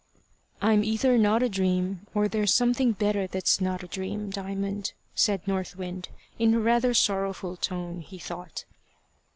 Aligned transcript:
"I'm 0.63 0.83
either 0.83 1.15
not 1.15 1.43
a 1.43 1.47
dream, 1.47 2.07
or 2.15 2.27
there's 2.27 2.51
something 2.51 2.93
better 2.93 3.27
that's 3.27 3.61
not 3.61 3.83
a 3.83 3.87
dream, 3.87 4.31
Diamond," 4.31 4.93
said 5.13 5.47
North 5.47 5.75
Wind, 5.77 6.09
in 6.39 6.55
a 6.55 6.59
rather 6.59 6.95
sorrowful 6.95 7.55
tone, 7.55 7.99
he 8.01 8.17
thought. 8.17 8.65